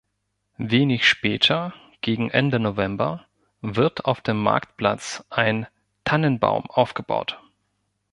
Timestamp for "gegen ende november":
2.01-3.23